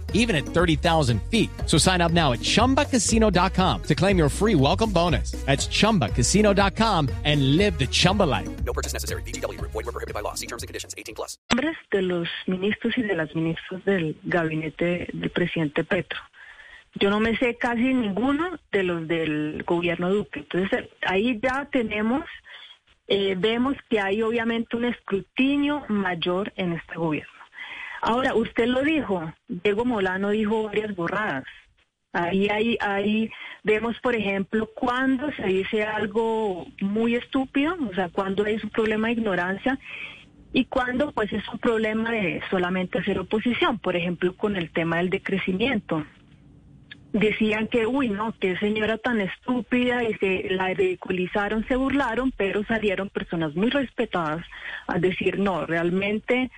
even 0.13 0.35
at 0.37 0.45
30,000 0.45 1.21
feet. 1.23 1.49
So 1.65 1.77
sign 1.77 1.99
up 1.99 2.13
now 2.13 2.31
at 2.31 2.39
chumbacasino.com 2.39 3.83
to 3.83 3.95
claim 3.95 4.17
your 4.17 4.29
free 4.29 4.55
welcome 4.55 4.91
bonus. 4.91 5.31
That's 5.45 5.67
chumbacasino.com 5.67 7.09
and 7.25 7.57
live 7.57 7.77
the 7.77 7.87
Chumba 7.87 8.23
life. 8.23 8.49
No 8.63 8.71
purchase 8.71 8.93
necessary. 8.93 9.23
VGW 9.23 9.57
Group. 9.57 9.71
Void 9.71 9.85
were 9.87 9.91
prohibited 9.91 10.13
by 10.13 10.21
law. 10.21 10.35
See 10.35 10.47
terms 10.47 10.63
and 10.63 10.67
conditions. 10.67 10.95
18 10.97 11.15
plus. 11.15 11.37
Nombres 11.51 11.77
de 11.91 12.01
los 12.01 12.29
ministros 12.47 12.97
y 12.97 13.01
de 13.01 13.15
las 13.15 13.35
ministras 13.35 13.83
del 13.85 14.15
gabinete 14.23 15.07
del 15.11 15.29
presidente 15.31 15.83
Petro. 15.83 16.19
Yo 16.95 17.09
no 17.09 17.19
me 17.19 17.37
sé 17.37 17.57
casi 17.57 17.93
ninguno 17.93 18.59
de 18.71 18.83
los 18.83 19.07
del 19.07 19.63
gobierno 19.65 20.09
Duque. 20.09 20.39
Entonces, 20.39 20.89
ahí 21.03 21.39
ya 21.41 21.67
tenemos, 21.71 22.25
eh, 23.07 23.35
vemos 23.37 23.77
que 23.89 23.99
hay 23.99 24.21
obviamente 24.21 24.75
un 24.75 24.85
escrutinio 24.85 25.85
mayor 25.87 26.51
en 26.55 26.73
este 26.73 26.95
gobierno. 26.95 27.40
Ahora, 28.01 28.33
usted 28.33 28.65
lo 28.65 28.81
dijo, 28.81 29.31
Diego 29.47 29.85
Molano 29.85 30.31
dijo 30.31 30.63
varias 30.63 30.95
borradas. 30.95 31.43
Ahí, 32.13 32.49
ahí, 32.49 32.77
ahí 32.81 33.31
vemos, 33.63 33.97
por 34.01 34.15
ejemplo, 34.15 34.69
cuando 34.75 35.31
se 35.33 35.43
dice 35.43 35.83
algo 35.83 36.65
muy 36.81 37.15
estúpido, 37.15 37.77
o 37.89 37.93
sea, 37.93 38.09
cuando 38.09 38.45
es 38.45 38.63
un 38.63 38.69
problema 38.69 39.07
de 39.07 39.13
ignorancia 39.13 39.79
y 40.51 40.65
cuando 40.65 41.13
pues 41.13 41.31
es 41.31 41.47
un 41.47 41.59
problema 41.59 42.11
de 42.11 42.41
solamente 42.49 42.99
hacer 42.99 43.17
oposición, 43.19 43.79
por 43.79 43.95
ejemplo, 43.95 44.35
con 44.35 44.57
el 44.57 44.71
tema 44.71 44.97
del 44.97 45.09
decrecimiento 45.09 46.03
decían 47.13 47.67
que, 47.67 47.85
uy, 47.85 48.09
no, 48.09 48.33
qué 48.39 48.57
señora 48.57 48.97
tan 48.97 49.19
estúpida 49.19 50.03
y 50.03 50.13
se 50.15 50.49
la 50.49 50.73
ridiculizaron, 50.73 51.65
se 51.67 51.75
burlaron, 51.75 52.31
pero 52.31 52.63
salieron 52.63 53.09
personas 53.09 53.55
muy 53.55 53.69
respetadas 53.69 54.45
a 54.87 54.97
decir, 54.97 55.39
no, 55.39 55.65
realmente 55.65 56.51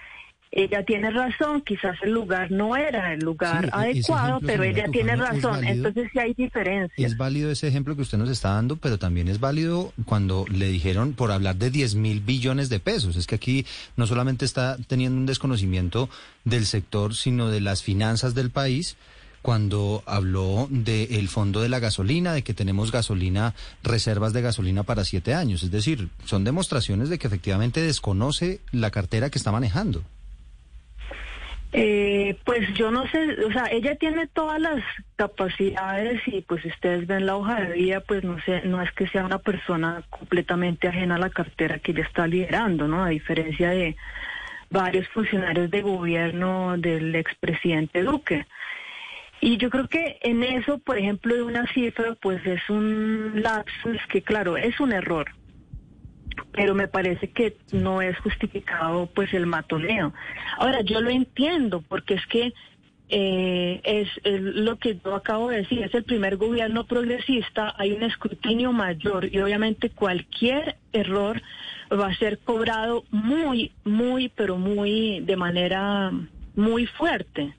ella 0.55 0.85
tiene 0.85 1.09
razón, 1.09 1.61
quizás 1.61 1.97
el 2.03 2.11
lugar 2.11 2.51
no 2.51 2.75
era 2.77 3.11
el 3.13 3.21
lugar 3.21 3.63
Sí, 3.65 3.67
e- 3.67 3.71
adecuado, 3.73 4.39
pero 4.45 4.61
ella 4.63 4.85
tiene 4.91 5.15
razón. 5.15 5.53
válido. 5.61 5.73
Entonces 5.73 6.09
sí 6.13 6.19
hay 6.19 6.33
diferencias. 6.35 7.11
Es 7.11 7.17
válido 7.17 7.49
ese 7.49 7.67
ejemplo 7.67 7.95
que 7.95 8.03
usted 8.03 8.19
nos 8.19 8.29
está 8.29 8.49
dando, 8.53 8.75
pero 8.75 8.99
también 8.99 9.27
es 9.29 9.39
válido 9.39 9.93
cuando 10.05 10.45
le 10.51 10.67
dijeron 10.67 11.13
por 11.13 11.31
hablar 11.31 11.55
de 11.55 11.71
10 11.71 11.95
mil 11.95 12.19
billones 12.19 12.69
de 12.69 12.79
pesos. 12.79 13.15
Es 13.15 13.25
que 13.25 13.33
aquí 13.35 13.65
no 13.97 14.05
solamente 14.05 14.45
está 14.45 14.77
teniendo 14.87 15.17
un 15.17 15.25
desconocimiento 15.25 16.07
del 16.45 16.67
sector, 16.67 17.15
sino 17.15 17.49
de 17.49 17.59
las 17.59 17.81
finanzas 17.81 18.35
del 18.35 18.51
país 18.51 18.95
cuando 19.41 20.03
habló 20.05 20.67
del 20.69 21.27
fondo 21.27 21.61
de 21.61 21.67
la 21.67 21.79
gasolina, 21.79 22.31
de 22.31 22.43
que 22.43 22.53
tenemos 22.53 22.91
gasolina, 22.93 23.53
reservas 23.83 24.31
de 24.33 24.41
gasolina 24.41 24.83
para 24.83 25.03
siete 25.03 25.33
años. 25.33 25.63
Es 25.63 25.71
decir, 25.71 26.07
son 26.25 26.43
demostraciones 26.45 27.09
de 27.09 27.17
que 27.19 27.27
efectivamente 27.27 27.81
desconoce 27.81 28.61
la 28.71 28.89
cartera 28.89 29.29
que 29.29 29.37
está 29.37 29.51
manejando. 29.51 30.01
Eh, 31.75 32.37
pues 32.45 32.71
yo 32.75 32.91
no 32.91 33.07
sé, 33.07 33.43
o 33.43 33.51
sea, 33.51 33.65
ella 33.71 33.95
tiene 33.95 34.27
todas 34.27 34.61
las 34.61 34.83
capacidades 35.15 36.21
y 36.27 36.41
pues 36.41 36.63
ustedes 36.65 37.07
ven 37.07 37.25
la 37.25 37.35
hoja 37.35 37.61
de 37.61 37.73
vida, 37.73 37.99
pues 38.01 38.23
no 38.23 38.39
sé, 38.41 38.61
no 38.63 38.79
es 38.79 38.91
que 38.91 39.07
sea 39.07 39.25
una 39.25 39.39
persona 39.39 40.03
completamente 40.11 40.87
ajena 40.87 41.15
a 41.15 41.19
la 41.19 41.31
cartera 41.31 41.79
que 41.79 41.91
ella 41.91 42.03
está 42.03 42.27
liderando, 42.27 42.87
¿no? 42.87 43.03
A 43.03 43.09
diferencia 43.09 43.71
de 43.71 43.95
varios 44.69 45.07
funcionarios 45.09 45.71
de 45.71 45.81
gobierno 45.81 46.77
del 46.77 47.15
expresidente 47.15 48.03
Duque. 48.03 48.45
Y 49.41 49.57
yo 49.57 49.71
creo 49.71 49.87
que 49.87 50.19
en 50.21 50.43
eso, 50.43 50.77
por 50.77 50.99
ejemplo, 50.99 51.33
de 51.33 51.41
una 51.41 51.65
cifra, 51.73 52.15
pues 52.21 52.45
es 52.45 52.69
un 52.69 53.41
lapsus 53.41 53.97
que, 54.09 54.21
claro, 54.21 54.57
es 54.57 54.79
un 54.79 54.93
error, 54.93 55.31
pero 56.53 56.73
me 56.75 56.87
parece 56.87 57.29
que 57.31 57.57
no 57.71 58.01
es 58.01 58.17
justificado 58.19 59.07
pues 59.07 59.33
el 59.33 59.45
matoneo. 59.45 60.13
Ahora, 60.57 60.81
yo 60.81 61.01
lo 61.01 61.09
entiendo, 61.09 61.83
porque 61.87 62.13
es 62.13 62.25
que 62.27 62.53
eh, 63.09 63.81
es, 63.83 64.07
lo 64.23 64.77
que 64.77 64.97
yo 65.03 65.15
acabo 65.15 65.49
de 65.49 65.57
decir, 65.57 65.83
es 65.83 65.93
el 65.93 66.03
primer 66.03 66.37
gobierno 66.37 66.85
progresista, 66.85 67.73
hay 67.77 67.91
un 67.91 68.03
escrutinio 68.03 68.71
mayor 68.71 69.25
y 69.25 69.39
obviamente 69.39 69.89
cualquier 69.89 70.77
error 70.93 71.41
va 71.91 72.07
a 72.07 72.15
ser 72.15 72.39
cobrado 72.39 73.03
muy, 73.11 73.71
muy, 73.83 74.29
pero 74.29 74.57
muy, 74.57 75.19
de 75.21 75.35
manera 75.35 76.11
muy 76.55 76.85
fuerte. 76.85 77.53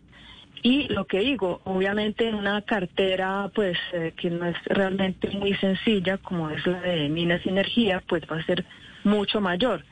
Y 0.63 0.89
lo 0.89 1.05
que 1.05 1.21
digo, 1.21 1.61
obviamente 1.65 2.27
en 2.27 2.37
una 2.37 2.63
cartera 2.63 3.51
pues 3.55 3.77
eh, 3.93 4.15
que 4.17 4.31
no 4.31 4.47
es 4.47 4.57
realmente 4.65 5.29
muy 5.31 5.55
sencilla 5.57 6.17
como 6.17 6.49
es 6.49 6.67
la 6.67 6.81
de 6.81 7.09
minas 7.11 7.45
y 7.45 7.51
energía, 7.51 8.03
pues 8.09 8.23
va 8.31 8.39
a 8.39 8.47
ser 8.47 8.65
mucho 9.05 9.41
mayor. 9.41 9.85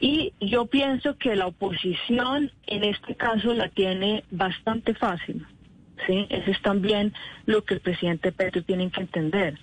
Y 0.00 0.32
yo 0.40 0.66
pienso 0.66 1.16
que 1.18 1.36
la 1.36 1.46
oposición 1.46 2.50
en 2.66 2.84
este 2.84 3.14
caso 3.16 3.52
la 3.52 3.68
tiene 3.68 4.24
bastante 4.30 4.94
fácil. 4.94 5.46
¿sí? 6.06 6.26
Eso 6.30 6.50
es 6.50 6.62
también 6.62 7.12
lo 7.44 7.64
que 7.64 7.74
el 7.74 7.80
presidente 7.80 8.32
Petro 8.32 8.62
tiene 8.62 8.90
que 8.90 9.02
entender. 9.02 9.58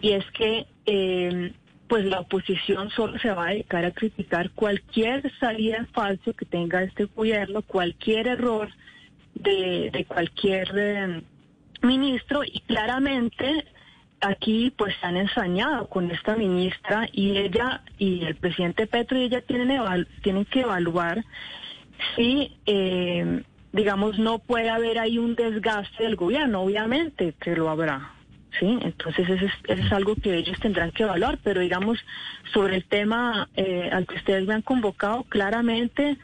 Y 0.00 0.10
es 0.10 0.24
que 0.30 0.66
eh, 0.86 1.52
pues 1.88 2.04
la 2.04 2.20
oposición 2.20 2.90
solo 2.90 3.18
se 3.18 3.30
va 3.30 3.48
a 3.48 3.50
dedicar 3.50 3.84
a 3.84 3.90
criticar 3.90 4.50
cualquier 4.50 5.30
salida 5.38 5.86
falso 5.92 6.32
que 6.34 6.44
tenga 6.44 6.82
este 6.82 7.06
gobierno, 7.06 7.62
cualquier 7.62 8.28
error 8.28 8.68
de, 9.34 9.90
de 9.92 10.04
cualquier 10.04 10.70
eh, 10.76 11.22
ministro 11.82 12.44
y 12.44 12.60
claramente 12.60 13.64
aquí 14.24 14.72
pues 14.76 14.94
se 15.00 15.06
han 15.06 15.16
ensañado 15.16 15.88
con 15.88 16.10
esta 16.10 16.36
ministra 16.36 17.08
y 17.12 17.36
ella 17.36 17.82
y 17.98 18.24
el 18.24 18.34
presidente 18.36 18.86
Petro 18.86 19.18
y 19.18 19.24
ella 19.24 19.40
tienen, 19.42 19.70
eval- 19.70 20.06
tienen 20.22 20.44
que 20.44 20.60
evaluar 20.60 21.24
si 22.16 22.52
eh, 22.66 23.42
digamos 23.72 24.18
no 24.18 24.38
puede 24.38 24.70
haber 24.70 24.98
ahí 24.98 25.18
un 25.18 25.34
desgaste 25.34 26.04
del 26.04 26.16
gobierno, 26.16 26.60
obviamente 26.62 27.34
que 27.40 27.54
lo 27.56 27.68
habrá. 27.70 28.10
Sí, 28.60 28.78
entonces 28.82 29.28
eso 29.28 29.46
es, 29.46 29.52
eso 29.66 29.82
es 29.84 29.92
algo 29.92 30.14
que 30.14 30.36
ellos 30.36 30.56
tendrán 30.60 30.92
que 30.92 31.02
evaluar, 31.02 31.38
pero 31.42 31.60
digamos 31.60 31.98
sobre 32.52 32.76
el 32.76 32.84
tema 32.84 33.48
eh, 33.56 33.90
al 33.92 34.06
que 34.06 34.14
ustedes 34.14 34.46
me 34.46 34.54
han 34.54 34.62
convocado, 34.62 35.24
claramente 35.24 36.16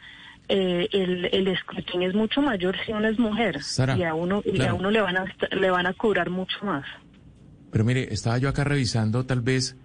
eh, 0.48 0.88
el, 0.92 1.28
el 1.32 1.48
escrutinio 1.48 2.08
es 2.08 2.14
mucho 2.14 2.40
mayor 2.40 2.76
si 2.86 2.92
uno 2.92 3.08
es 3.08 3.18
mujer 3.18 3.60
Sara, 3.62 3.96
y 3.96 4.04
a 4.04 4.14
uno 4.14 4.42
y 4.44 4.62
a 4.62 4.74
uno 4.74 4.90
le 4.92 5.00
van 5.00 5.16
a 5.16 5.24
le 5.50 5.70
van 5.70 5.86
a 5.86 5.92
cobrar 5.92 6.30
mucho 6.30 6.56
más. 6.64 6.84
Pero 7.70 7.84
mire, 7.84 8.12
estaba 8.12 8.38
yo 8.38 8.48
acá 8.48 8.64
revisando 8.64 9.24
tal 9.26 9.40
vez 9.40 9.76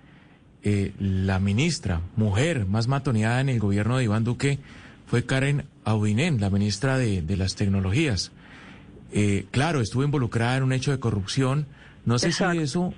eh, 0.63 0.93
la 0.99 1.39
ministra, 1.39 2.01
mujer 2.15 2.65
más 2.65 2.87
matoneada 2.87 3.41
en 3.41 3.49
el 3.49 3.59
gobierno 3.59 3.97
de 3.97 4.05
Iván 4.05 4.23
Duque, 4.23 4.59
fue 5.07 5.23
Karen 5.25 5.65
Audinen, 5.83 6.39
la 6.41 6.49
ministra 6.49 6.97
de, 6.97 7.21
de 7.21 7.37
las 7.37 7.55
tecnologías. 7.55 8.31
Eh, 9.11 9.45
claro, 9.51 9.81
estuvo 9.81 10.03
involucrada 10.03 10.57
en 10.57 10.63
un 10.63 10.73
hecho 10.73 10.91
de 10.91 10.99
corrupción. 10.99 11.67
No 12.05 12.17
sé 12.17 12.27
Exacto. 12.27 12.53
si 12.53 12.59
eso 12.63 12.93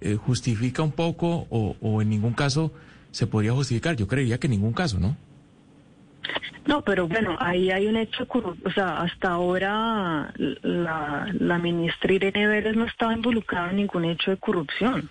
eh, 0.00 0.16
justifica 0.16 0.82
un 0.82 0.92
poco 0.92 1.46
o, 1.50 1.76
o 1.80 2.02
en 2.02 2.08
ningún 2.10 2.34
caso 2.34 2.72
se 3.12 3.26
podría 3.28 3.52
justificar. 3.52 3.94
Yo 3.96 4.08
creería 4.08 4.38
que 4.38 4.48
en 4.48 4.52
ningún 4.52 4.72
caso, 4.72 4.98
¿no? 4.98 5.16
No, 6.66 6.82
pero 6.82 7.06
bueno, 7.06 7.36
ahí 7.40 7.70
hay 7.70 7.86
un 7.86 7.96
hecho, 7.96 8.26
o 8.30 8.70
sea, 8.70 9.02
hasta 9.02 9.32
ahora 9.32 10.32
la, 10.36 11.30
la 11.38 11.58
ministra 11.58 12.12
Irene 12.12 12.46
Vélez 12.46 12.74
no 12.74 12.86
estaba 12.86 13.12
involucrada 13.12 13.70
en 13.70 13.76
ningún 13.76 14.06
hecho 14.06 14.30
de 14.30 14.38
corrupción. 14.38 15.10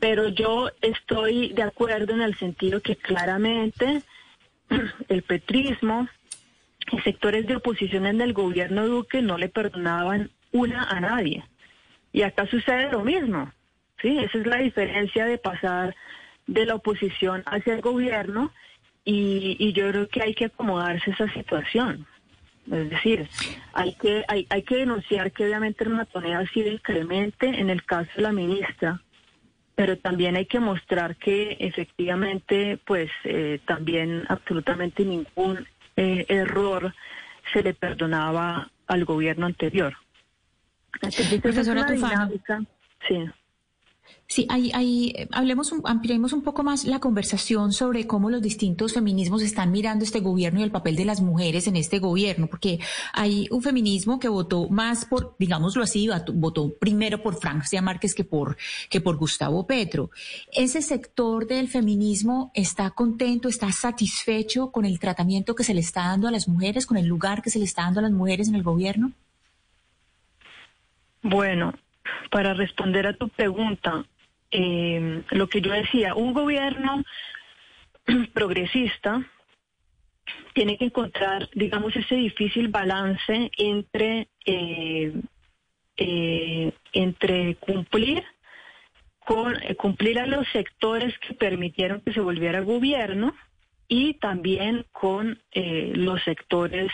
Pero 0.00 0.28
yo 0.28 0.70
estoy 0.80 1.52
de 1.52 1.62
acuerdo 1.62 2.14
en 2.14 2.22
el 2.22 2.36
sentido 2.36 2.80
que 2.80 2.96
claramente 2.96 4.02
el 5.08 5.22
petrismo 5.22 6.08
y 6.92 6.98
sectores 7.00 7.46
de 7.46 7.56
oposición 7.56 8.06
en 8.06 8.20
el 8.20 8.32
gobierno 8.32 8.86
Duque 8.86 9.22
no 9.22 9.38
le 9.38 9.48
perdonaban 9.48 10.30
una 10.52 10.84
a 10.84 11.00
nadie. 11.00 11.44
Y 12.12 12.22
acá 12.22 12.46
sucede 12.46 12.90
lo 12.90 13.04
mismo. 13.04 13.52
Sí, 14.00 14.18
esa 14.18 14.38
es 14.38 14.46
la 14.46 14.56
diferencia 14.58 15.26
de 15.26 15.38
pasar 15.38 15.94
de 16.46 16.64
la 16.64 16.76
oposición 16.76 17.42
hacia 17.46 17.74
el 17.74 17.80
gobierno 17.80 18.52
y, 19.06 19.56
y 19.58 19.72
yo 19.72 19.88
creo 19.90 20.08
que 20.08 20.22
hay 20.22 20.34
que 20.34 20.46
acomodarse 20.46 21.10
a 21.10 21.14
esa 21.14 21.32
situación. 21.32 22.06
Es 22.70 22.90
decir, 22.90 23.28
hay 23.72 23.94
que 23.94 24.24
hay, 24.26 24.46
hay 24.50 24.62
que 24.62 24.76
denunciar 24.76 25.30
que 25.30 25.44
obviamente 25.44 25.84
el 25.84 25.90
matoneo 25.90 26.40
ha 26.40 26.46
sido 26.48 26.68
incremente 26.68 27.46
en 27.46 27.70
el 27.70 27.84
caso 27.84 28.10
de 28.16 28.22
la 28.22 28.32
ministra, 28.32 29.00
pero 29.76 29.96
también 29.96 30.34
hay 30.34 30.46
que 30.46 30.58
mostrar 30.58 31.14
que 31.16 31.56
efectivamente, 31.60 32.78
pues 32.84 33.08
eh, 33.22 33.60
también 33.66 34.24
absolutamente 34.28 35.04
ningún 35.04 35.66
eh, 35.96 36.26
error 36.28 36.92
se 37.52 37.62
le 37.62 37.72
perdonaba 37.72 38.68
al 38.88 39.04
gobierno 39.04 39.46
anterior. 39.46 39.94
Entonces, 40.94 41.32
es 41.58 41.68
una 41.68 41.86
Tufano. 41.86 42.10
dinámica, 42.10 42.62
sí. 43.06 43.24
Sí, 44.28 44.44
ahí, 44.50 44.72
ahí 44.74 45.14
hablemos, 45.30 45.72
ampliemos 45.84 46.32
un 46.32 46.42
poco 46.42 46.64
más 46.64 46.84
la 46.84 46.98
conversación 46.98 47.72
sobre 47.72 48.08
cómo 48.08 48.28
los 48.28 48.42
distintos 48.42 48.92
feminismos 48.92 49.40
están 49.40 49.70
mirando 49.70 50.04
este 50.04 50.18
gobierno 50.18 50.58
y 50.58 50.64
el 50.64 50.72
papel 50.72 50.96
de 50.96 51.04
las 51.04 51.20
mujeres 51.20 51.68
en 51.68 51.76
este 51.76 52.00
gobierno, 52.00 52.48
porque 52.48 52.80
hay 53.12 53.46
un 53.52 53.62
feminismo 53.62 54.18
que 54.18 54.28
votó 54.28 54.68
más 54.68 55.04
por, 55.04 55.36
digámoslo 55.38 55.84
así, 55.84 56.08
votó 56.34 56.74
primero 56.74 57.22
por 57.22 57.38
Francia 57.38 57.80
Márquez 57.80 58.16
que 58.16 58.24
por, 58.24 58.56
que 58.90 59.00
por 59.00 59.16
Gustavo 59.16 59.64
Petro. 59.64 60.10
¿Ese 60.52 60.82
sector 60.82 61.46
del 61.46 61.68
feminismo 61.68 62.50
está 62.52 62.90
contento, 62.90 63.48
está 63.48 63.70
satisfecho 63.70 64.72
con 64.72 64.84
el 64.84 64.98
tratamiento 64.98 65.54
que 65.54 65.62
se 65.62 65.72
le 65.72 65.80
está 65.80 66.02
dando 66.08 66.26
a 66.26 66.32
las 66.32 66.48
mujeres, 66.48 66.84
con 66.84 66.96
el 66.96 67.06
lugar 67.06 67.42
que 67.42 67.50
se 67.50 67.60
le 67.60 67.64
está 67.64 67.82
dando 67.82 68.00
a 68.00 68.02
las 68.02 68.12
mujeres 68.12 68.48
en 68.48 68.56
el 68.56 68.64
gobierno? 68.64 69.12
Bueno, 71.22 71.72
para 72.30 72.54
responder 72.54 73.06
a 73.06 73.14
tu 73.14 73.28
pregunta, 73.28 74.04
eh, 74.50 75.22
lo 75.30 75.48
que 75.48 75.60
yo 75.60 75.72
decía, 75.72 76.14
un 76.14 76.32
gobierno 76.32 77.02
progresista 78.32 79.24
tiene 80.54 80.76
que 80.78 80.86
encontrar, 80.86 81.48
digamos, 81.54 81.94
ese 81.94 82.16
difícil 82.16 82.68
balance 82.68 83.50
entre, 83.56 84.28
eh, 84.44 85.12
eh, 85.96 86.72
entre 86.92 87.54
cumplir 87.56 88.24
con 89.24 89.54
cumplir 89.76 90.20
a 90.20 90.26
los 90.26 90.46
sectores 90.52 91.18
que 91.18 91.34
permitieron 91.34 92.00
que 92.00 92.12
se 92.12 92.20
volviera 92.20 92.60
gobierno 92.60 93.34
y 93.88 94.14
también 94.14 94.86
con 94.92 95.42
los 95.52 96.22
sectores 96.22 96.92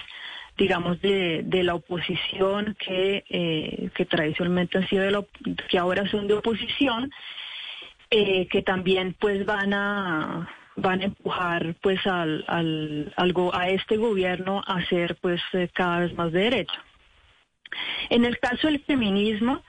digamos, 0.57 1.01
de, 1.01 1.43
de 1.45 1.63
la 1.63 1.75
oposición 1.75 2.77
que, 2.79 3.25
eh, 3.29 3.91
que 3.95 4.05
tradicionalmente 4.05 4.79
han 4.79 4.89
sido 4.89 5.03
de 5.03 5.11
la, 5.11 5.25
que 5.69 5.79
ahora 5.79 6.07
son 6.09 6.29
de 6.29 6.35
oposición, 6.35 7.11
eh, 8.11 8.47
que 8.49 8.63
también 8.63 9.17
pues 9.19 9.45
van 9.47 9.73
a 9.73 10.49
van 10.75 11.03
a 11.03 11.05
empujar 11.05 11.75
pues 11.83 12.07
al, 12.07 12.45
al, 12.49 13.13
a 13.53 13.69
este 13.69 13.99
gobierno 13.99 14.63
a 14.67 14.83
ser 14.87 15.17
pues 15.17 15.41
eh, 15.53 15.69
cada 15.73 16.01
vez 16.01 16.15
más 16.15 16.33
de 16.33 16.41
derecha. 16.41 16.83
En 18.09 18.25
el 18.25 18.39
caso 18.39 18.69
del 18.69 18.81
feminismo, 18.81 19.63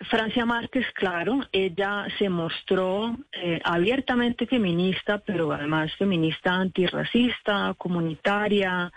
Francia 0.00 0.44
Márquez, 0.44 0.86
claro, 0.92 1.40
ella 1.52 2.06
se 2.18 2.28
mostró 2.28 3.16
abiertamente 3.62 4.46
feminista, 4.46 5.18
pero 5.18 5.52
además 5.52 5.94
feminista 5.96 6.54
antirracista, 6.54 7.74
comunitaria, 7.78 8.92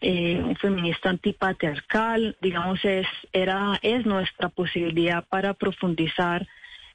eh, 0.00 0.40
un 0.42 0.56
feminista 0.56 1.10
antipatriarcal, 1.10 2.36
digamos, 2.40 2.84
es, 2.84 3.06
era, 3.32 3.78
es 3.82 4.06
nuestra 4.06 4.48
posibilidad 4.48 5.26
para 5.28 5.54
profundizar 5.54 6.46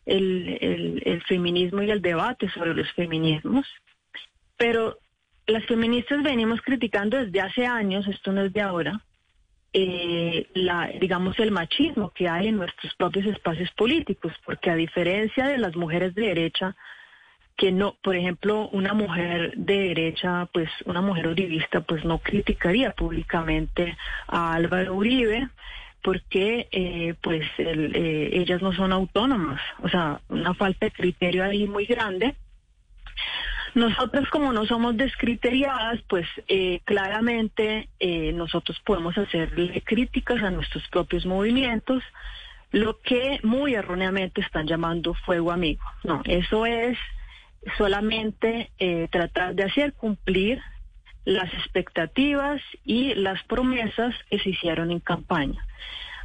el, 0.06 1.02
el, 1.04 1.22
feminismo 1.24 1.82
y 1.82 1.92
el 1.92 2.02
debate 2.02 2.50
sobre 2.50 2.74
los 2.74 2.92
feminismos. 2.94 3.66
Pero 4.58 4.98
las 5.48 5.66
feministas 5.66 6.24
venimos 6.24 6.62
criticando 6.62 7.18
desde 7.18 7.42
hace 7.42 7.66
años, 7.66 8.08
esto 8.08 8.32
no 8.32 8.44
es 8.44 8.54
de 8.54 8.62
ahora, 8.62 9.02
eh, 9.74 10.48
la, 10.54 10.88
digamos, 10.88 11.38
el 11.40 11.52
machismo 11.52 12.12
que 12.12 12.30
hay 12.30 12.48
en 12.48 12.58
nuestros 12.58 12.96
propios 12.96 13.26
espacios 13.26 13.70
políticos, 13.72 14.34
porque 14.46 14.70
a 14.70 14.76
diferencia 14.76 15.48
de 15.48 15.58
las 15.58 15.76
mujeres 15.76 16.16
de 16.16 16.28
derecha, 16.28 16.76
que 17.58 17.72
no, 17.72 17.96
por 18.02 18.16
ejemplo, 18.16 18.70
una 18.70 18.94
mujer 18.94 19.54
de 19.56 19.80
derecha, 19.80 20.48
pues 20.54 20.70
una 20.86 21.02
mujer 21.02 21.28
uribista, 21.28 21.82
pues 21.82 22.04
no 22.04 22.20
criticaría 22.20 22.92
públicamente 22.92 23.98
a 24.28 24.54
Álvaro 24.54 24.96
Uribe 24.96 25.50
porque 26.06 26.68
eh, 26.72 27.16
pues 27.20 27.44
eh, 27.58 28.30
ellas 28.32 28.62
no 28.62 28.74
son 28.74 28.94
autónomas, 28.94 29.60
o 29.82 29.90
sea, 29.90 30.22
una 30.30 30.54
falta 30.54 30.86
de 30.86 30.92
criterio 30.92 31.44
ahí 31.44 31.66
muy 31.66 31.86
grande. 31.88 32.36
Nosotros 33.74 34.30
como 34.30 34.54
no 34.54 34.68
somos 34.68 34.96
descriteriadas, 34.96 36.00
pues 36.08 36.28
eh, 36.48 36.80
claramente 36.86 37.90
nosotros 38.34 38.80
podemos 38.86 39.18
hacerle 39.18 39.82
críticas 39.82 40.44
a 40.44 40.52
nuestros 40.52 40.88
propios 40.90 41.26
movimientos, 41.26 42.04
lo 42.72 43.02
que 43.02 43.40
muy 43.42 43.74
erróneamente 43.74 44.42
están 44.42 44.68
llamando 44.68 45.14
fuego 45.14 45.52
amigo. 45.52 45.84
No, 46.04 46.22
eso 46.26 46.66
es 46.68 46.98
solamente 47.78 48.72
eh, 48.80 49.08
tratar 49.12 49.56
de 49.56 49.64
hacer 49.64 49.94
cumplir 49.94 50.62
las 51.26 51.52
expectativas 51.54 52.62
y 52.84 53.16
las 53.16 53.44
promesas 53.44 54.14
que 54.30 54.40
se 54.40 54.52
hicieron 54.52 54.92
en 54.92 55.00
campaña. 55.00 55.66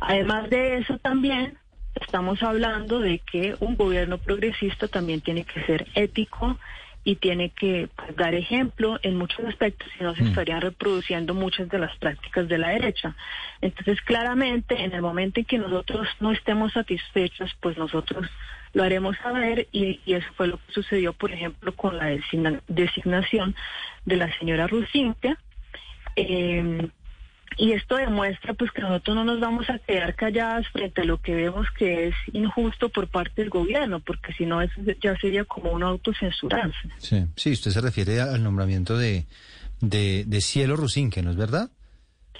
Además 0.00 0.50
de 0.50 0.78
eso 0.78 0.98
también 0.98 1.58
estamos 1.94 2.42
hablando 2.42 3.00
de 3.00 3.18
que 3.18 3.56
un 3.60 3.76
gobierno 3.76 4.18
progresista 4.18 4.88
también 4.88 5.20
tiene 5.20 5.44
que 5.44 5.62
ser 5.64 5.86
ético 5.94 6.58
y 7.02 7.16
tiene 7.16 7.50
que 7.50 7.88
pues, 7.96 8.14
dar 8.16 8.34
ejemplo 8.34 8.98
en 9.02 9.16
muchos 9.16 9.40
aspectos, 9.46 9.88
si 9.96 10.04
no 10.04 10.14
se 10.14 10.22
mm. 10.22 10.26
estarían 10.28 10.60
reproduciendo 10.60 11.32
muchas 11.32 11.68
de 11.68 11.78
las 11.78 11.96
prácticas 11.96 12.46
de 12.46 12.58
la 12.58 12.68
derecha. 12.68 13.16
Entonces, 13.62 14.00
claramente, 14.02 14.82
en 14.84 14.92
el 14.92 15.00
momento 15.00 15.40
en 15.40 15.46
que 15.46 15.58
nosotros 15.58 16.06
no 16.20 16.32
estemos 16.32 16.72
satisfechos, 16.72 17.56
pues 17.60 17.78
nosotros 17.78 18.26
lo 18.72 18.82
haremos 18.82 19.16
saber 19.18 19.68
y, 19.72 20.00
eso 20.06 20.28
fue 20.36 20.48
lo 20.48 20.58
que 20.58 20.72
sucedió, 20.72 21.12
por 21.12 21.32
ejemplo, 21.32 21.74
con 21.74 21.96
la 21.96 22.16
designación 22.68 23.54
de 24.04 24.16
la 24.16 24.38
señora 24.38 24.66
Rusinka. 24.66 25.38
Eh, 26.16 26.88
y 27.56 27.72
esto 27.72 27.96
demuestra 27.96 28.54
pues 28.54 28.70
que 28.70 28.80
nosotros 28.80 29.16
no 29.16 29.24
nos 29.24 29.40
vamos 29.40 29.68
a 29.68 29.78
quedar 29.78 30.14
calladas 30.14 30.66
frente 30.68 31.02
a 31.02 31.04
lo 31.04 31.20
que 31.20 31.34
vemos 31.34 31.66
que 31.76 32.08
es 32.08 32.14
injusto 32.32 32.88
por 32.88 33.08
parte 33.08 33.42
del 33.42 33.50
gobierno, 33.50 34.00
porque 34.00 34.32
si 34.32 34.46
no 34.46 34.62
eso 34.62 34.80
ya 35.02 35.16
sería 35.18 35.44
como 35.44 35.72
un 35.72 35.82
autocensurarse. 35.82 36.88
Sí, 36.98 37.26
sí, 37.36 37.52
usted 37.52 37.70
se 37.70 37.80
refiere 37.80 38.20
al 38.20 38.42
nombramiento 38.42 38.96
de, 38.96 39.26
de, 39.80 40.24
de 40.26 40.40
Cielo 40.40 40.76
Rusinque, 40.76 41.22
¿no 41.22 41.30
es 41.30 41.36
verdad? 41.36 41.70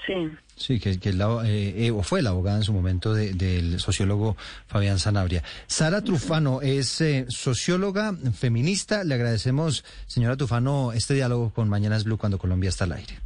Sí. 0.07 0.31
Sí, 0.61 0.79
que, 0.79 0.99
que 0.99 1.11
la, 1.11 1.41
eh, 1.43 1.87
eh, 1.87 1.91
o 1.91 2.03
fue 2.03 2.21
la 2.21 2.29
abogada 2.29 2.57
en 2.57 2.63
su 2.63 2.71
momento 2.71 3.15
del 3.15 3.79
sociólogo 3.79 4.37
Fabián 4.67 4.99
Sanabria. 4.99 5.41
Sara 5.65 6.03
Trufano 6.03 6.61
es 6.61 7.01
eh, 7.01 7.25
socióloga 7.29 8.13
feminista. 8.37 9.03
Le 9.03 9.15
agradecemos, 9.15 9.83
señora 10.05 10.37
Trufano, 10.37 10.91
este 10.93 11.15
diálogo 11.15 11.51
con 11.51 11.67
Mañanas 11.67 12.03
Blue 12.03 12.19
cuando 12.19 12.37
Colombia 12.37 12.69
está 12.69 12.83
al 12.83 12.91
aire. 12.91 13.19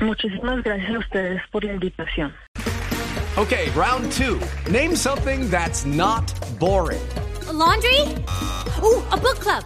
Muchísimas 0.00 0.62
gracias 0.62 0.94
a 0.94 0.98
ustedes 1.00 1.42
por 1.50 1.64
la 1.64 1.72
invitación. 1.72 2.32
Okay, 3.36 3.70
round 3.74 4.12
two. 4.12 4.38
Name 4.70 4.94
something 4.94 5.50
that's 5.50 5.84
not 5.84 6.32
boring. 6.60 7.00
laundry? 7.52 8.02
Ooh, 8.82 9.02
a 9.10 9.16
book 9.16 9.40
club. 9.40 9.64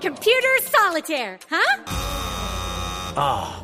Computer 0.00 0.58
solitaire, 0.62 1.38
huh? 1.48 1.84
Ah. 3.16 3.63